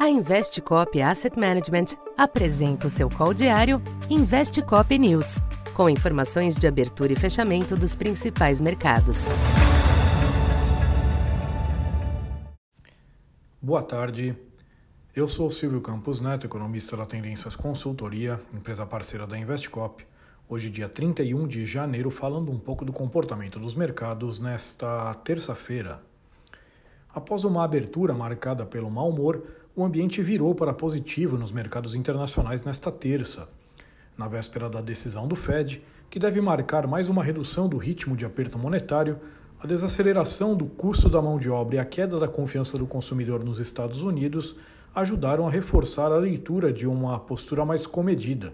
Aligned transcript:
A 0.00 0.08
Investcop 0.08 0.98
Asset 1.02 1.38
Management 1.38 1.88
apresenta 2.16 2.86
o 2.86 2.90
seu 2.90 3.10
call 3.10 3.34
diário 3.34 3.82
Investcop 4.08 4.98
News, 4.98 5.42
com 5.74 5.90
informações 5.90 6.56
de 6.56 6.66
abertura 6.66 7.12
e 7.12 7.16
fechamento 7.16 7.76
dos 7.76 7.94
principais 7.94 8.62
mercados. 8.62 9.26
Boa 13.60 13.82
tarde. 13.82 14.34
Eu 15.14 15.28
sou 15.28 15.50
Silvio 15.50 15.82
Campos 15.82 16.18
Neto, 16.18 16.46
economista 16.46 16.96
da 16.96 17.04
Tendências 17.04 17.54
Consultoria, 17.54 18.40
empresa 18.54 18.86
parceira 18.86 19.26
da 19.26 19.36
Investcop. 19.36 20.06
Hoje, 20.48 20.70
dia 20.70 20.88
31 20.88 21.46
de 21.46 21.66
janeiro, 21.66 22.10
falando 22.10 22.50
um 22.50 22.58
pouco 22.58 22.86
do 22.86 22.92
comportamento 22.92 23.58
dos 23.58 23.74
mercados 23.74 24.40
nesta 24.40 25.12
terça-feira. 25.16 26.00
Após 27.12 27.42
uma 27.42 27.64
abertura 27.64 28.14
marcada 28.14 28.64
pelo 28.64 28.88
mau 28.88 29.08
humor, 29.08 29.42
o 29.74 29.84
ambiente 29.84 30.22
virou 30.22 30.54
para 30.54 30.72
positivo 30.72 31.36
nos 31.36 31.50
mercados 31.50 31.96
internacionais 31.96 32.62
nesta 32.62 32.92
terça. 32.92 33.48
Na 34.16 34.28
véspera 34.28 34.70
da 34.70 34.80
decisão 34.80 35.26
do 35.26 35.34
Fed, 35.34 35.82
que 36.08 36.20
deve 36.20 36.40
marcar 36.40 36.86
mais 36.86 37.08
uma 37.08 37.24
redução 37.24 37.68
do 37.68 37.76
ritmo 37.76 38.16
de 38.16 38.24
aperto 38.24 38.56
monetário, 38.56 39.18
a 39.60 39.66
desaceleração 39.66 40.54
do 40.54 40.66
custo 40.66 41.08
da 41.08 41.20
mão 41.20 41.36
de 41.36 41.50
obra 41.50 41.76
e 41.76 41.78
a 41.80 41.84
queda 41.84 42.18
da 42.18 42.28
confiança 42.28 42.78
do 42.78 42.86
consumidor 42.86 43.44
nos 43.44 43.58
Estados 43.58 44.04
Unidos 44.04 44.56
ajudaram 44.94 45.48
a 45.48 45.50
reforçar 45.50 46.12
a 46.12 46.16
leitura 46.16 46.72
de 46.72 46.86
uma 46.86 47.18
postura 47.18 47.64
mais 47.64 47.86
comedida. 47.88 48.52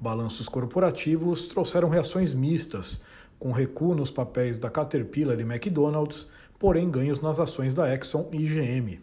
Balanços 0.00 0.48
corporativos 0.48 1.48
trouxeram 1.48 1.88
reações 1.90 2.34
mistas, 2.34 3.02
com 3.38 3.52
recuo 3.52 3.94
nos 3.94 4.10
papéis 4.10 4.58
da 4.58 4.70
Caterpillar 4.70 5.38
e 5.38 5.42
McDonald's, 5.42 6.28
porém 6.58 6.90
ganhos 6.90 7.20
nas 7.20 7.38
ações 7.38 7.74
da 7.74 7.94
Exxon 7.94 8.28
e 8.32 8.38
GM. 8.44 9.00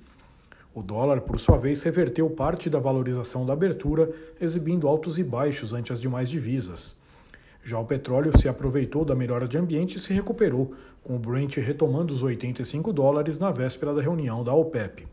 O 0.73 0.83
dólar, 0.83 1.21
por 1.21 1.39
sua 1.39 1.57
vez, 1.57 1.81
reverteu 1.83 2.29
parte 2.29 2.69
da 2.69 2.79
valorização 2.79 3.45
da 3.45 3.53
abertura, 3.53 4.11
exibindo 4.41 4.87
altos 4.87 5.17
e 5.17 5.23
baixos 5.23 5.71
ante 5.71 5.93
as 5.93 6.01
demais 6.01 6.29
divisas. 6.29 6.99
Já 7.63 7.79
o 7.79 7.85
petróleo 7.85 8.37
se 8.37 8.49
aproveitou 8.49 9.05
da 9.05 9.15
melhora 9.15 9.47
de 9.47 9.57
ambiente 9.57 9.95
e 9.95 9.99
se 9.99 10.13
recuperou, 10.13 10.73
com 11.01 11.15
o 11.15 11.19
Brent 11.19 11.57
retomando 11.57 12.13
os 12.13 12.23
85 12.23 12.91
dólares 12.91 13.39
na 13.39 13.51
véspera 13.51 13.93
da 13.93 14.01
reunião 14.01 14.43
da 14.43 14.53
OPEP. 14.53 15.07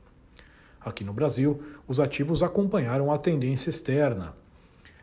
Aqui 0.80 1.04
no 1.04 1.12
Brasil, 1.12 1.62
os 1.86 2.00
ativos 2.00 2.42
acompanharam 2.42 3.12
a 3.12 3.16
tendência 3.16 3.70
externa. 3.70 4.34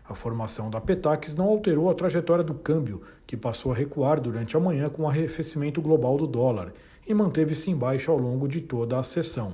A 0.09 0.15
formação 0.15 0.71
da 0.71 0.81
Petax 0.81 1.35
não 1.35 1.45
alterou 1.45 1.87
a 1.87 1.93
trajetória 1.93 2.43
do 2.43 2.55
câmbio, 2.55 3.03
que 3.27 3.37
passou 3.37 3.71
a 3.71 3.75
recuar 3.75 4.19
durante 4.19 4.57
a 4.57 4.59
manhã 4.59 4.89
com 4.89 5.03
o 5.03 5.07
arrefecimento 5.07 5.79
global 5.83 6.17
do 6.17 6.25
dólar 6.25 6.73
e 7.07 7.13
manteve-se 7.13 7.69
em 7.69 7.75
baixa 7.75 8.11
ao 8.11 8.17
longo 8.17 8.47
de 8.47 8.59
toda 8.59 8.97
a 8.97 9.03
sessão. 9.03 9.53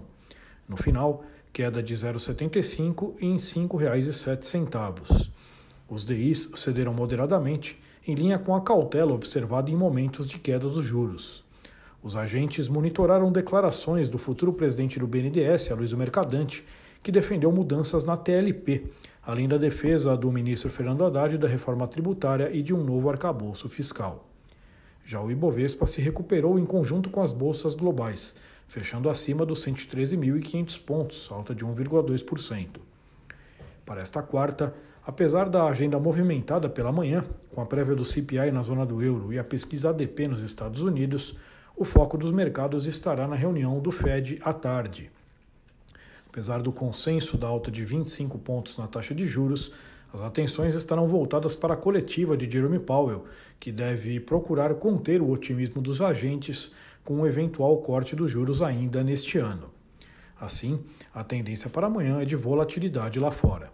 No 0.65 0.77
final, 0.77 1.25
queda 1.51 1.83
de 1.83 1.93
0,75 1.93 3.15
em 3.19 3.33
R$ 3.33 3.37
5,07. 3.37 5.29
Os 5.89 6.05
DIs 6.05 6.49
cederam 6.55 6.93
moderadamente, 6.93 7.77
em 8.07 8.15
linha 8.15 8.39
com 8.39 8.55
a 8.55 8.61
cautela 8.61 9.13
observada 9.13 9.69
em 9.69 9.75
momentos 9.75 10.29
de 10.29 10.39
queda 10.39 10.69
dos 10.69 10.85
juros. 10.85 11.43
Os 12.01 12.15
agentes 12.15 12.69
monitoraram 12.69 13.29
declarações 13.29 14.09
do 14.09 14.17
futuro 14.17 14.53
presidente 14.53 14.99
do 14.99 15.07
BNDES, 15.07 15.69
Aloysio 15.71 15.97
Mercadante, 15.97 16.63
que 17.03 17.11
defendeu 17.11 17.51
mudanças 17.51 18.03
na 18.03 18.15
TLP, 18.17 18.85
além 19.25 19.47
da 19.47 19.57
defesa 19.57 20.15
do 20.15 20.31
ministro 20.31 20.69
Fernando 20.69 21.03
Haddad 21.03 21.37
da 21.37 21.47
reforma 21.47 21.87
tributária 21.87 22.49
e 22.53 22.61
de 22.61 22.73
um 22.73 22.83
novo 22.83 23.09
arcabouço 23.09 23.67
fiscal. 23.67 24.23
Já 25.03 25.21
o 25.21 25.31
Ibovespa 25.31 25.85
se 25.87 25.99
recuperou 25.99 26.59
em 26.59 26.65
conjunto 26.65 27.09
com 27.09 27.21
as 27.21 27.33
bolsas 27.33 27.75
globais, 27.75 28.35
fechando 28.67 29.09
acima 29.09 29.45
dos 29.45 29.65
113.500 29.65 30.83
pontos, 30.83 31.29
alta 31.31 31.55
de 31.55 31.65
1,2%. 31.65 32.77
Para 33.85 34.01
esta 34.01 34.21
quarta, 34.21 34.73
apesar 35.05 35.49
da 35.49 35.65
agenda 35.65 35.99
movimentada 35.99 36.69
pela 36.69 36.91
manhã, 36.91 37.23
com 37.53 37.61
a 37.61 37.65
prévia 37.65 37.95
do 37.95 38.05
CPI 38.05 38.51
na 38.51 38.61
zona 38.61 38.85
do 38.85 39.01
euro 39.01 39.31
e 39.31 39.39
a 39.39 39.43
pesquisa 39.43 39.89
ADP 39.89 40.27
nos 40.27 40.41
Estados 40.41 40.81
Unidos, 40.81 41.37
o 41.75 41.83
foco 41.83 42.17
dos 42.17 42.31
mercados 42.31 42.87
estará 42.87 43.27
na 43.27 43.35
reunião 43.35 43.79
do 43.79 43.91
Fed 43.91 44.39
à 44.43 44.53
tarde. 44.53 45.11
Apesar 46.35 46.61
do 46.61 46.69
consenso 46.69 47.37
da 47.37 47.47
alta 47.47 47.71
de 47.71 47.81
25 47.81 48.37
pontos 48.39 48.77
na 48.77 48.87
taxa 48.87 49.15
de 49.15 49.25
juros, 49.25 49.71
as 50.11 50.21
atenções 50.21 50.75
estarão 50.75 51.07
voltadas 51.07 51.55
para 51.55 51.75
a 51.75 51.77
coletiva 51.77 52.35
de 52.35 52.51
Jerome 52.51 52.77
Powell, 52.77 53.23
que 53.57 53.71
deve 53.71 54.19
procurar 54.19 54.75
conter 54.75 55.21
o 55.21 55.29
otimismo 55.29 55.81
dos 55.81 56.01
agentes 56.01 56.73
com 57.05 57.21
um 57.21 57.25
eventual 57.25 57.77
corte 57.77 58.17
dos 58.17 58.29
juros 58.29 58.61
ainda 58.61 59.01
neste 59.01 59.37
ano. 59.37 59.69
Assim, 60.37 60.83
a 61.13 61.23
tendência 61.23 61.69
para 61.69 61.87
amanhã 61.87 62.19
é 62.19 62.25
de 62.25 62.35
volatilidade 62.35 63.17
lá 63.17 63.31
fora. 63.31 63.71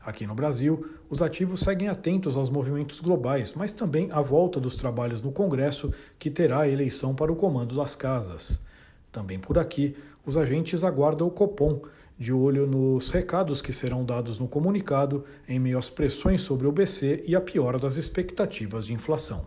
Aqui 0.00 0.26
no 0.26 0.34
Brasil, 0.34 0.88
os 1.10 1.20
ativos 1.20 1.60
seguem 1.60 1.88
atentos 1.88 2.34
aos 2.34 2.48
movimentos 2.48 2.98
globais, 3.02 3.52
mas 3.52 3.74
também 3.74 4.08
à 4.10 4.22
volta 4.22 4.58
dos 4.58 4.76
trabalhos 4.76 5.20
no 5.20 5.32
Congresso, 5.32 5.92
que 6.18 6.30
terá 6.30 6.60
a 6.60 6.68
eleição 6.68 7.14
para 7.14 7.30
o 7.30 7.36
comando 7.36 7.76
das 7.76 7.94
casas. 7.94 8.64
Também 9.14 9.38
por 9.38 9.56
aqui, 9.56 9.96
os 10.26 10.36
agentes 10.36 10.82
aguardam 10.82 11.28
o 11.28 11.30
Copom, 11.30 11.80
de 12.18 12.32
olho 12.32 12.66
nos 12.66 13.10
recados 13.10 13.62
que 13.62 13.72
serão 13.72 14.04
dados 14.04 14.40
no 14.40 14.48
comunicado 14.48 15.24
em 15.48 15.56
meio 15.60 15.78
às 15.78 15.88
pressões 15.88 16.42
sobre 16.42 16.66
o 16.66 16.72
BC 16.72 17.22
e 17.24 17.36
a 17.36 17.40
piora 17.40 17.78
das 17.78 17.94
expectativas 17.96 18.86
de 18.86 18.92
inflação. 18.92 19.46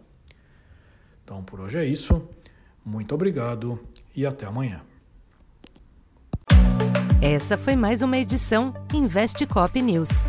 Então 1.21 1.43
por 1.43 1.59
hoje 1.59 1.77
é 1.77 1.85
isso. 1.85 2.29
Muito 2.85 3.13
obrigado 3.13 3.77
e 4.15 4.25
até 4.25 4.45
amanhã. 4.45 4.81
Essa 7.21 7.57
foi 7.57 7.75
mais 7.75 8.01
uma 8.01 8.17
edição 8.17 8.73
Investe 8.93 9.45
Cop 9.45 9.81
News. 9.81 10.23